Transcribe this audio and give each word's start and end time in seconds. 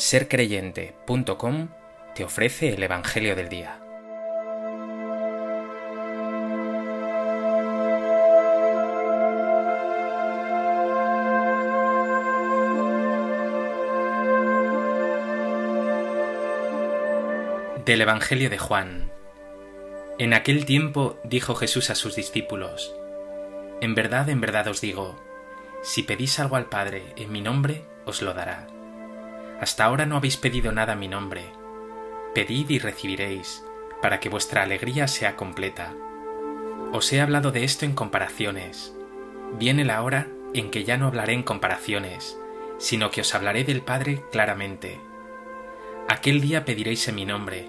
sercreyente.com 0.00 1.68
te 2.14 2.24
ofrece 2.24 2.70
el 2.70 2.82
Evangelio 2.82 3.36
del 3.36 3.50
Día. 3.50 3.78
Del 17.84 18.00
Evangelio 18.00 18.48
de 18.48 18.56
Juan. 18.56 19.12
En 20.18 20.32
aquel 20.32 20.64
tiempo 20.64 21.18
dijo 21.24 21.54
Jesús 21.54 21.90
a 21.90 21.94
sus 21.94 22.16
discípulos, 22.16 22.96
En 23.82 23.94
verdad, 23.94 24.30
en 24.30 24.40
verdad 24.40 24.66
os 24.68 24.80
digo, 24.80 25.22
si 25.82 26.02
pedís 26.02 26.40
algo 26.40 26.56
al 26.56 26.70
Padre 26.70 27.12
en 27.16 27.30
mi 27.30 27.42
nombre, 27.42 27.84
os 28.06 28.22
lo 28.22 28.32
dará. 28.32 28.79
Hasta 29.60 29.84
ahora 29.84 30.06
no 30.06 30.16
habéis 30.16 30.36
pedido 30.36 30.72
nada 30.72 30.94
en 30.94 31.00
mi 31.00 31.08
nombre. 31.08 31.52
Pedid 32.34 32.70
y 32.70 32.78
recibiréis, 32.78 33.64
para 34.00 34.20
que 34.20 34.28
vuestra 34.28 34.62
alegría 34.62 35.06
sea 35.06 35.36
completa. 35.36 35.94
Os 36.92 37.12
he 37.12 37.20
hablado 37.20 37.52
de 37.52 37.64
esto 37.64 37.84
en 37.84 37.92
comparaciones. 37.92 38.94
Viene 39.58 39.84
la 39.84 40.02
hora 40.02 40.28
en 40.54 40.70
que 40.70 40.84
ya 40.84 40.96
no 40.96 41.06
hablaré 41.06 41.34
en 41.34 41.42
comparaciones, 41.42 42.38
sino 42.78 43.10
que 43.10 43.20
os 43.20 43.34
hablaré 43.34 43.64
del 43.64 43.82
Padre 43.82 44.24
claramente. 44.32 44.98
Aquel 46.08 46.40
día 46.40 46.64
pediréis 46.64 47.06
en 47.08 47.14
mi 47.14 47.24
nombre, 47.24 47.68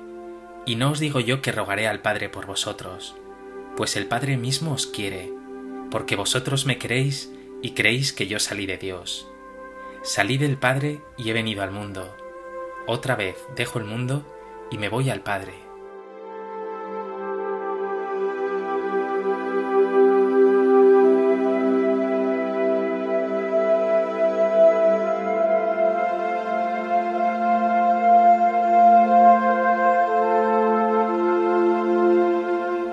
y 0.66 0.76
no 0.76 0.92
os 0.92 1.00
digo 1.00 1.20
yo 1.20 1.42
que 1.42 1.52
rogaré 1.52 1.88
al 1.88 2.02
Padre 2.02 2.30
por 2.30 2.46
vosotros, 2.46 3.16
pues 3.76 3.96
el 3.96 4.08
Padre 4.08 4.38
mismo 4.38 4.72
os 4.74 4.88
quiere, 4.88 5.32
porque 5.92 6.16
vosotros 6.16 6.66
me 6.66 6.78
queréis 6.78 7.32
y 7.62 7.72
creéis 7.72 8.14
que 8.14 8.28
yo 8.28 8.40
salí 8.40 8.66
de 8.66 8.78
Dios. 8.78 9.31
Salí 10.04 10.40
del 10.40 10.58
Padre 10.58 11.00
y 11.16 11.30
he 11.30 11.34
venido 11.34 11.62
al 11.62 11.70
mundo. 11.70 12.18
Otra 12.88 13.16
vez 13.16 13.36
dejo 13.56 13.78
el 13.78 13.86
mundo 13.86 14.26
y 14.72 14.80
me 14.80 14.90
voy 14.90 15.12
al 15.12 15.22
Padre. 15.22 15.54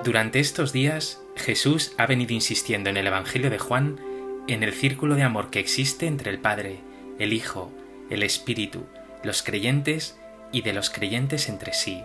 Durante 0.03 0.39
estos 0.39 0.73
días, 0.73 1.23
Jesús 1.35 1.93
ha 1.97 2.05
venido 2.05 2.33
insistiendo 2.33 2.91
en 2.91 2.97
el 2.97 3.07
Evangelio 3.07 3.49
de 3.49 3.57
Juan 3.57 3.99
en 4.47 4.63
el 4.63 4.73
círculo 4.73 5.15
de 5.15 5.23
amor 5.23 5.49
que 5.49 5.59
existe 5.59 6.07
entre 6.07 6.31
el 6.31 6.39
Padre, 6.39 6.81
el 7.19 7.33
Hijo, 7.33 7.71
el 8.09 8.23
Espíritu, 8.23 8.85
los 9.23 9.43
creyentes 9.43 10.17
y 10.51 10.61
de 10.61 10.73
los 10.73 10.89
creyentes 10.89 11.49
entre 11.49 11.73
sí. 11.73 12.03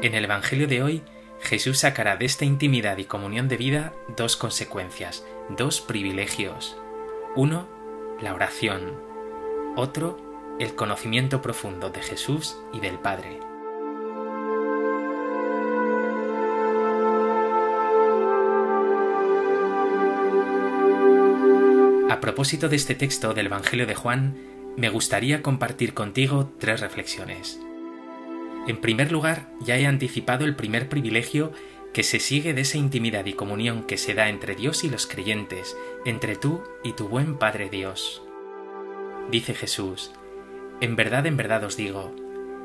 En 0.00 0.14
el 0.14 0.24
Evangelio 0.24 0.68
de 0.68 0.82
hoy, 0.82 1.02
Jesús 1.40 1.78
sacará 1.78 2.16
de 2.16 2.24
esta 2.24 2.44
intimidad 2.44 2.98
y 2.98 3.04
comunión 3.04 3.48
de 3.48 3.56
vida 3.56 3.92
dos 4.16 4.36
consecuencias, 4.36 5.24
dos 5.50 5.80
privilegios. 5.80 6.76
Uno, 7.34 7.68
la 8.20 8.34
oración. 8.34 9.00
Otro, 9.76 10.18
el 10.58 10.74
conocimiento 10.74 11.42
profundo 11.42 11.90
de 11.90 12.02
Jesús 12.02 12.56
y 12.72 12.80
del 12.80 12.98
Padre. 12.98 13.40
Propósito 22.38 22.68
de 22.68 22.76
este 22.76 22.94
texto 22.94 23.34
del 23.34 23.46
Evangelio 23.46 23.84
de 23.84 23.96
Juan, 23.96 24.36
me 24.76 24.90
gustaría 24.90 25.42
compartir 25.42 25.92
contigo 25.92 26.52
tres 26.60 26.80
reflexiones. 26.80 27.58
En 28.68 28.80
primer 28.80 29.10
lugar, 29.10 29.48
ya 29.60 29.76
he 29.76 29.88
anticipado 29.88 30.44
el 30.44 30.54
primer 30.54 30.88
privilegio 30.88 31.52
que 31.92 32.04
se 32.04 32.20
sigue 32.20 32.54
de 32.54 32.60
esa 32.60 32.78
intimidad 32.78 33.26
y 33.26 33.32
comunión 33.32 33.82
que 33.82 33.96
se 33.96 34.14
da 34.14 34.28
entre 34.28 34.54
Dios 34.54 34.84
y 34.84 34.88
los 34.88 35.08
creyentes, 35.08 35.76
entre 36.04 36.36
tú 36.36 36.62
y 36.84 36.92
tu 36.92 37.08
buen 37.08 37.38
Padre 37.38 37.70
Dios. 37.70 38.22
Dice 39.32 39.52
Jesús, 39.52 40.12
En 40.80 40.94
verdad, 40.94 41.26
en 41.26 41.36
verdad 41.36 41.64
os 41.64 41.76
digo, 41.76 42.14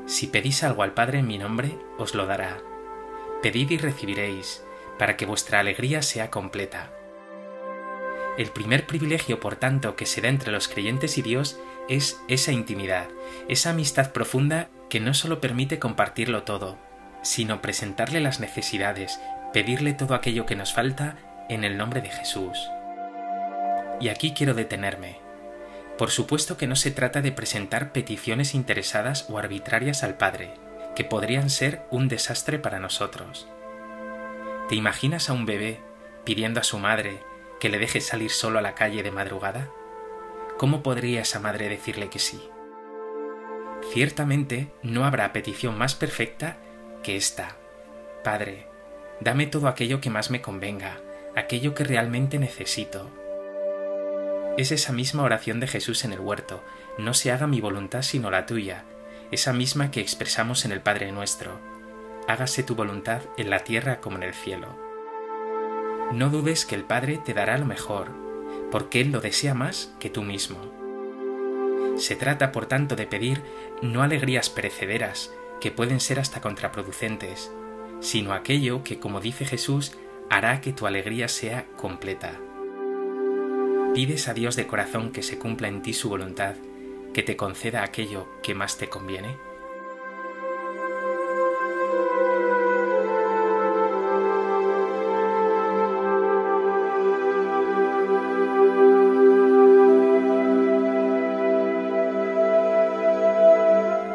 si 0.06 0.28
pedís 0.28 0.62
algo 0.62 0.84
al 0.84 0.94
Padre 0.94 1.18
en 1.18 1.26
mi 1.26 1.36
nombre, 1.36 1.76
os 1.98 2.14
lo 2.14 2.26
dará. 2.26 2.62
Pedid 3.42 3.72
y 3.72 3.78
recibiréis, 3.78 4.62
para 5.00 5.16
que 5.16 5.26
vuestra 5.26 5.58
alegría 5.58 6.00
sea 6.02 6.30
completa. 6.30 6.92
El 8.36 8.50
primer 8.50 8.86
privilegio, 8.86 9.38
por 9.38 9.56
tanto, 9.56 9.94
que 9.94 10.06
se 10.06 10.20
da 10.20 10.28
entre 10.28 10.50
los 10.50 10.66
creyentes 10.66 11.18
y 11.18 11.22
Dios 11.22 11.58
es 11.88 12.20
esa 12.26 12.50
intimidad, 12.50 13.06
esa 13.48 13.70
amistad 13.70 14.10
profunda 14.10 14.68
que 14.90 14.98
no 15.00 15.14
solo 15.14 15.40
permite 15.40 15.78
compartirlo 15.78 16.42
todo, 16.42 16.76
sino 17.22 17.62
presentarle 17.62 18.20
las 18.20 18.40
necesidades, 18.40 19.20
pedirle 19.52 19.92
todo 19.92 20.14
aquello 20.14 20.46
que 20.46 20.56
nos 20.56 20.72
falta 20.72 21.16
en 21.48 21.62
el 21.62 21.76
nombre 21.76 22.00
de 22.00 22.10
Jesús. 22.10 22.58
Y 24.00 24.08
aquí 24.08 24.32
quiero 24.32 24.54
detenerme. 24.54 25.18
Por 25.96 26.10
supuesto 26.10 26.56
que 26.56 26.66
no 26.66 26.74
se 26.74 26.90
trata 26.90 27.20
de 27.20 27.30
presentar 27.30 27.92
peticiones 27.92 28.54
interesadas 28.54 29.26
o 29.30 29.38
arbitrarias 29.38 30.02
al 30.02 30.16
Padre, 30.16 30.54
que 30.96 31.04
podrían 31.04 31.50
ser 31.50 31.82
un 31.90 32.08
desastre 32.08 32.58
para 32.58 32.80
nosotros. 32.80 33.46
¿Te 34.68 34.74
imaginas 34.74 35.30
a 35.30 35.34
un 35.34 35.46
bebé 35.46 35.80
pidiendo 36.24 36.58
a 36.58 36.64
su 36.64 36.78
madre 36.78 37.20
que 37.60 37.68
le 37.68 37.78
deje 37.78 38.00
salir 38.00 38.30
solo 38.30 38.58
a 38.58 38.62
la 38.62 38.74
calle 38.74 39.02
de 39.02 39.10
madrugada? 39.10 39.70
¿Cómo 40.58 40.82
podría 40.82 41.22
esa 41.22 41.40
madre 41.40 41.68
decirle 41.68 42.08
que 42.08 42.18
sí? 42.18 42.48
Ciertamente 43.92 44.72
no 44.82 45.04
habrá 45.04 45.32
petición 45.32 45.76
más 45.76 45.94
perfecta 45.94 46.58
que 47.02 47.16
esta. 47.16 47.56
Padre, 48.22 48.66
dame 49.20 49.46
todo 49.46 49.68
aquello 49.68 50.00
que 50.00 50.10
más 50.10 50.30
me 50.30 50.40
convenga, 50.40 51.00
aquello 51.36 51.74
que 51.74 51.84
realmente 51.84 52.38
necesito. 52.38 53.10
Es 54.56 54.70
esa 54.70 54.92
misma 54.92 55.24
oración 55.24 55.60
de 55.60 55.66
Jesús 55.66 56.04
en 56.04 56.12
el 56.12 56.20
huerto, 56.20 56.62
no 56.96 57.12
se 57.12 57.32
haga 57.32 57.46
mi 57.46 57.60
voluntad 57.60 58.02
sino 58.02 58.30
la 58.30 58.46
tuya, 58.46 58.84
esa 59.32 59.52
misma 59.52 59.90
que 59.90 60.00
expresamos 60.00 60.64
en 60.64 60.72
el 60.72 60.80
Padre 60.80 61.10
nuestro. 61.10 61.58
Hágase 62.28 62.62
tu 62.62 62.74
voluntad 62.74 63.22
en 63.36 63.50
la 63.50 63.60
tierra 63.60 64.00
como 64.00 64.16
en 64.16 64.22
el 64.22 64.34
cielo. 64.34 64.83
No 66.12 66.30
dudes 66.30 66.66
que 66.66 66.74
el 66.74 66.84
Padre 66.84 67.20
te 67.24 67.34
dará 67.34 67.58
lo 67.58 67.66
mejor, 67.66 68.08
porque 68.70 69.00
Él 69.00 69.10
lo 69.10 69.20
desea 69.20 69.54
más 69.54 69.92
que 69.98 70.10
tú 70.10 70.22
mismo. 70.22 70.58
Se 71.96 72.16
trata, 72.16 72.52
por 72.52 72.66
tanto, 72.66 72.96
de 72.96 73.06
pedir 73.06 73.42
no 73.82 74.02
alegrías 74.02 74.50
perecederas, 74.50 75.32
que 75.60 75.70
pueden 75.70 76.00
ser 76.00 76.18
hasta 76.20 76.40
contraproducentes, 76.40 77.52
sino 78.00 78.32
aquello 78.32 78.82
que, 78.84 78.98
como 78.98 79.20
dice 79.20 79.44
Jesús, 79.44 79.92
hará 80.28 80.60
que 80.60 80.72
tu 80.72 80.86
alegría 80.86 81.28
sea 81.28 81.66
completa. 81.76 82.38
Pides 83.94 84.28
a 84.28 84.34
Dios 84.34 84.56
de 84.56 84.66
corazón 84.66 85.12
que 85.12 85.22
se 85.22 85.38
cumpla 85.38 85.68
en 85.68 85.80
ti 85.80 85.92
su 85.92 86.08
voluntad, 86.08 86.56
que 87.12 87.22
te 87.22 87.36
conceda 87.36 87.84
aquello 87.84 88.26
que 88.42 88.54
más 88.54 88.76
te 88.76 88.88
conviene. 88.88 89.36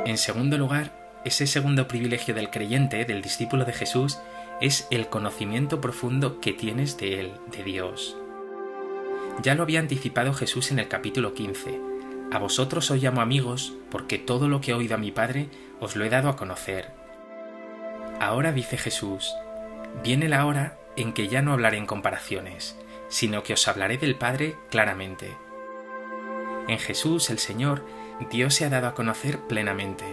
En 0.10 0.18
segundo 0.18 0.58
lugar, 0.58 0.92
ese 1.24 1.46
segundo 1.46 1.88
privilegio 1.88 2.34
del 2.34 2.50
creyente, 2.50 3.06
del 3.06 3.22
discípulo 3.22 3.64
de 3.64 3.74
Jesús, 3.74 4.18
es 4.60 4.88
el 4.90 5.08
conocimiento 5.08 5.82
profundo 5.82 6.42
que 6.42 6.52
tienes 6.52 6.98
de 6.98 7.20
Él, 7.20 7.34
de 7.56 7.64
Dios. 7.64 8.18
Ya 9.44 9.54
lo 9.54 9.62
había 9.62 9.80
anticipado 9.80 10.34
Jesús 10.34 10.72
en 10.72 10.80
el 10.80 10.88
capítulo 10.88 11.36
15. 11.36 11.80
A 12.32 12.40
vosotros 12.40 12.90
os 12.90 13.00
llamo 13.00 13.22
amigos, 13.22 13.76
porque 13.92 14.18
todo 14.18 14.48
lo 14.48 14.62
que 14.62 14.72
he 14.72 14.74
oído 14.74 14.96
a 14.96 14.98
mi 14.98 15.12
Padre 15.12 15.48
os 15.80 15.96
lo 15.96 16.04
he 16.04 16.10
dado 16.10 16.30
a 16.30 16.36
conocer. 16.36 16.90
Ahora 18.20 18.52
dice 18.52 18.78
Jesús, 18.78 19.32
viene 20.04 20.28
la 20.28 20.48
hora 20.48 20.80
en 20.96 21.14
que 21.14 21.28
ya 21.28 21.44
no 21.44 21.54
hablaré 21.54 21.78
en 21.78 21.86
comparaciones, 21.86 22.76
sino 23.10 23.44
que 23.44 23.54
os 23.54 23.68
hablaré 23.68 24.00
del 24.00 24.16
Padre 24.16 24.56
claramente. 24.72 25.38
En 26.68 26.80
Jesús 26.80 27.30
el 27.30 27.38
Señor 27.38 27.86
Dios 28.32 28.54
se 28.54 28.66
ha 28.66 28.70
dado 28.70 28.88
a 28.88 28.94
conocer 28.94 29.40
plenamente. 29.40 30.06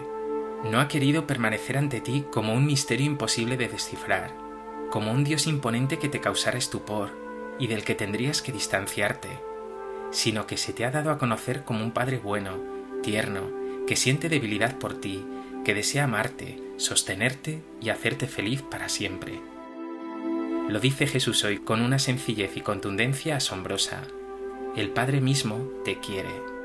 No 0.64 0.80
ha 0.80 0.88
querido 0.88 1.26
permanecer 1.26 1.76
ante 1.76 2.00
ti 2.00 2.24
como 2.30 2.54
un 2.54 2.64
misterio 2.64 3.06
imposible 3.06 3.56
de 3.56 3.68
descifrar, 3.68 4.34
como 4.90 5.12
un 5.12 5.24
Dios 5.24 5.46
imponente 5.46 5.98
que 5.98 6.08
te 6.08 6.20
causara 6.20 6.58
estupor 6.58 7.10
y 7.58 7.66
del 7.66 7.84
que 7.84 7.94
tendrías 7.94 8.42
que 8.42 8.52
distanciarte, 8.52 9.28
sino 10.10 10.46
que 10.46 10.56
se 10.56 10.72
te 10.72 10.84
ha 10.84 10.90
dado 10.90 11.10
a 11.10 11.18
conocer 11.18 11.64
como 11.64 11.82
un 11.82 11.90
Padre 11.90 12.18
bueno, 12.18 12.58
tierno, 13.02 13.50
que 13.86 13.96
siente 13.96 14.28
debilidad 14.28 14.78
por 14.78 15.00
ti, 15.00 15.24
que 15.64 15.74
desea 15.74 16.04
amarte, 16.04 16.60
sostenerte 16.76 17.60
y 17.80 17.90
hacerte 17.90 18.26
feliz 18.26 18.62
para 18.62 18.88
siempre. 18.88 19.40
Lo 20.68 20.80
dice 20.80 21.06
Jesús 21.06 21.44
hoy 21.44 21.58
con 21.58 21.80
una 21.80 21.98
sencillez 21.98 22.56
y 22.56 22.60
contundencia 22.60 23.36
asombrosa. 23.36 24.02
El 24.76 24.90
Padre 24.90 25.20
mismo 25.20 25.70
te 25.84 26.00
quiere. 26.00 26.55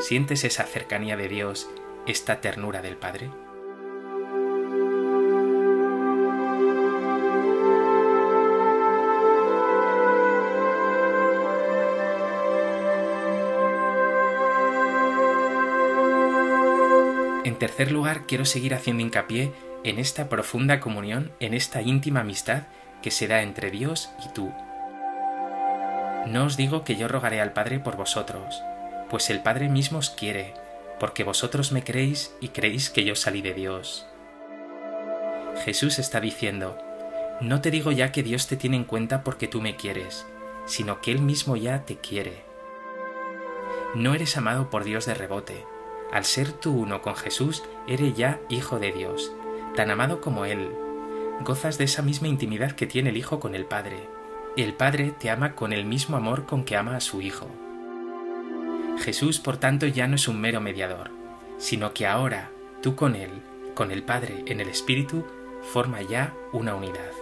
¿Sientes 0.00 0.44
esa 0.44 0.62
cercanía 0.62 1.16
de 1.16 1.28
Dios, 1.28 1.68
esta 2.06 2.40
ternura 2.40 2.82
del 2.82 2.96
Padre? 2.96 3.30
En 17.44 17.58
tercer 17.58 17.90
lugar, 17.90 18.26
quiero 18.26 18.44
seguir 18.44 18.74
haciendo 18.74 19.02
hincapié 19.02 19.52
en 19.82 19.98
esta 19.98 20.28
profunda 20.28 20.78
comunión, 20.78 21.32
en 21.40 21.54
esta 21.54 21.82
íntima 21.82 22.20
amistad 22.20 22.64
que 23.02 23.10
se 23.10 23.26
da 23.26 23.42
entre 23.42 23.72
Dios 23.72 24.10
y 24.24 24.32
tú. 24.32 24.52
No 26.28 26.44
os 26.44 26.56
digo 26.56 26.84
que 26.84 26.94
yo 26.94 27.08
rogaré 27.08 27.40
al 27.40 27.52
Padre 27.52 27.80
por 27.80 27.96
vosotros, 27.96 28.62
pues 29.10 29.30
el 29.30 29.42
Padre 29.42 29.68
mismo 29.68 29.98
os 29.98 30.10
quiere, 30.10 30.54
porque 30.98 31.24
vosotros 31.24 31.72
me 31.72 31.84
creéis 31.84 32.34
y 32.40 32.48
creéis 32.48 32.90
que 32.90 33.04
yo 33.04 33.14
salí 33.14 33.42
de 33.42 33.54
Dios. 33.54 34.06
Jesús 35.64 35.98
está 35.98 36.20
diciendo, 36.20 36.78
no 37.40 37.60
te 37.60 37.70
digo 37.70 37.92
ya 37.92 38.12
que 38.12 38.22
Dios 38.22 38.46
te 38.46 38.56
tiene 38.56 38.76
en 38.76 38.84
cuenta 38.84 39.22
porque 39.22 39.48
tú 39.48 39.60
me 39.60 39.76
quieres, 39.76 40.26
sino 40.66 41.00
que 41.00 41.12
Él 41.12 41.20
mismo 41.20 41.56
ya 41.56 41.84
te 41.84 41.96
quiere. 41.96 42.44
No 43.94 44.14
eres 44.14 44.36
amado 44.36 44.70
por 44.70 44.84
Dios 44.84 45.06
de 45.06 45.14
rebote. 45.14 45.64
Al 46.12 46.24
ser 46.24 46.52
tú 46.52 46.72
uno 46.72 47.02
con 47.02 47.16
Jesús, 47.16 47.62
eres 47.86 48.16
ya 48.16 48.40
hijo 48.48 48.78
de 48.78 48.92
Dios, 48.92 49.32
tan 49.76 49.90
amado 49.90 50.20
como 50.20 50.44
Él. 50.44 50.70
Gozas 51.40 51.78
de 51.78 51.84
esa 51.84 52.02
misma 52.02 52.28
intimidad 52.28 52.72
que 52.72 52.86
tiene 52.86 53.10
el 53.10 53.16
Hijo 53.16 53.40
con 53.40 53.54
el 53.54 53.64
Padre. 53.64 54.08
El 54.56 54.74
Padre 54.74 55.12
te 55.16 55.30
ama 55.30 55.54
con 55.54 55.72
el 55.72 55.84
mismo 55.84 56.16
amor 56.16 56.46
con 56.46 56.64
que 56.64 56.76
ama 56.76 56.96
a 56.96 57.00
su 57.00 57.20
Hijo. 57.20 57.48
Jesús, 58.98 59.38
por 59.38 59.56
tanto, 59.56 59.86
ya 59.86 60.06
no 60.06 60.16
es 60.16 60.28
un 60.28 60.40
mero 60.40 60.60
mediador, 60.60 61.10
sino 61.58 61.92
que 61.94 62.06
ahora 62.06 62.50
tú 62.82 62.94
con 62.96 63.16
Él, 63.16 63.30
con 63.74 63.90
el 63.90 64.02
Padre 64.02 64.42
en 64.46 64.60
el 64.60 64.68
Espíritu, 64.68 65.24
forma 65.72 66.02
ya 66.02 66.34
una 66.52 66.74
unidad. 66.74 67.12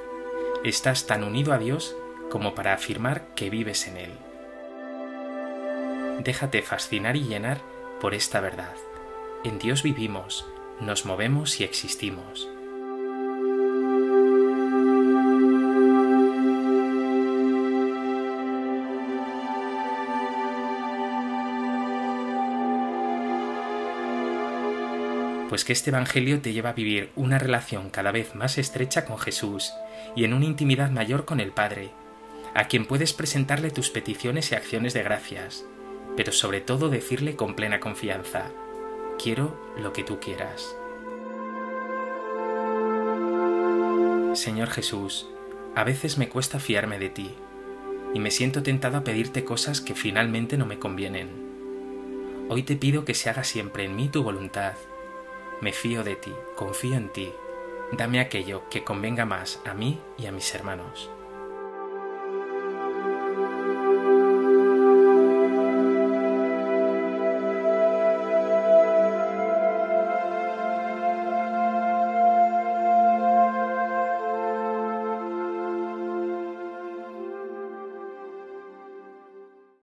Estás 0.65 1.07
tan 1.07 1.23
unido 1.23 1.53
a 1.53 1.59
Dios 1.59 1.97
como 2.31 2.55
para 2.55 2.73
afirmar 2.73 3.29
que 3.35 3.51
vives 3.51 3.87
en 3.87 3.97
Él. 3.99 4.13
Déjate 6.25 6.63
fascinar 6.63 7.17
y 7.17 7.25
llenar 7.25 7.61
por 8.01 8.15
esta 8.15 8.41
verdad. 8.41 8.75
En 9.45 9.59
Dios 9.59 9.83
vivimos, 9.83 10.47
nos 10.81 11.05
movemos 11.05 11.61
y 11.61 11.65
existimos. 11.65 12.49
Pues 25.49 25.65
que 25.65 25.73
este 25.73 25.91
Evangelio 25.91 26.41
te 26.41 26.53
lleva 26.53 26.71
a 26.71 26.75
vivir 26.75 27.11
una 27.15 27.39
relación 27.39 27.91
cada 27.91 28.11
vez 28.11 28.35
más 28.35 28.59
estrecha 28.59 29.05
con 29.05 29.19
Jesús 29.19 29.73
y 30.15 30.25
en 30.25 30.35
una 30.35 30.45
intimidad 30.45 30.91
mayor 30.91 31.25
con 31.25 31.41
el 31.41 31.53
Padre, 31.53 31.91
a 32.55 32.69
quien 32.69 32.87
puedes 32.87 33.13
presentarle 33.13 33.71
tus 33.71 33.91
peticiones 33.91 34.51
y 34.51 34.55
acciones 34.55 34.95
de 34.95 35.03
gracias, 35.03 35.65
pero 36.17 36.33
sobre 36.33 36.61
todo 36.61 36.89
decirle 36.89 37.37
con 37.37 37.55
plena 37.55 37.81
confianza, 37.81 38.51
quiero 39.23 39.61
lo 39.79 39.93
que 39.93 40.03
tú 40.03 40.19
quieras. 40.19 40.75
Señor 44.35 44.69
Jesús, 44.71 45.29
a 45.75 45.85
veces 45.85 46.19
me 46.19 46.29
cuesta 46.29 46.59
fiarme 46.59 46.99
de 46.99 47.11
ti 47.11 47.31
y 48.15 48.21
me 48.21 48.31
siento 48.31 48.63
tentado 48.63 48.99
a 48.99 49.05
pedirte 49.05 49.45
cosas 49.45 49.81
que 49.81 49.95
finalmente 49.95 50.57
no 50.57 50.67
me 50.67 50.79
convienen. 50.79 51.47
Hoy 52.49 52.63
te 52.63 52.77
pido 52.77 53.05
que 53.05 53.15
se 53.15 53.29
haga 53.31 53.45
siempre 53.45 53.85
en 53.85 53.97
mí 53.97 54.09
tu 54.09 54.23
voluntad 54.23 54.75
me 55.61 55.73
fío 55.73 56.05
de 56.05 56.17
ti, 56.17 56.35
confío 56.55 56.97
en 56.97 57.09
ti. 57.11 57.33
Dame 57.93 58.21
aquello 58.21 58.69
que 58.69 58.85
convenga 58.85 59.25
más 59.25 59.61
a 59.65 59.75
mí 59.75 60.01
y 60.19 60.27
a 60.27 60.33
mis 60.33 60.55
hermanos. 60.55 61.11